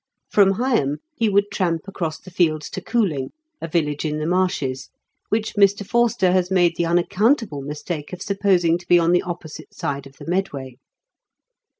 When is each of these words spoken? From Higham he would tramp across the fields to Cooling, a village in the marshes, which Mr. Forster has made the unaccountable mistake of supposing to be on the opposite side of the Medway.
From 0.31 0.53
Higham 0.55 0.97
he 1.15 1.29
would 1.29 1.51
tramp 1.53 1.87
across 1.87 2.17
the 2.17 2.31
fields 2.31 2.71
to 2.71 2.81
Cooling, 2.81 3.29
a 3.61 3.67
village 3.67 4.03
in 4.03 4.17
the 4.17 4.25
marshes, 4.25 4.89
which 5.29 5.53
Mr. 5.53 5.85
Forster 5.85 6.31
has 6.31 6.49
made 6.49 6.75
the 6.75 6.87
unaccountable 6.87 7.61
mistake 7.61 8.11
of 8.11 8.19
supposing 8.23 8.79
to 8.79 8.87
be 8.87 8.97
on 8.97 9.11
the 9.11 9.21
opposite 9.21 9.75
side 9.75 10.07
of 10.07 10.13
the 10.17 10.25
Medway. 10.25 10.77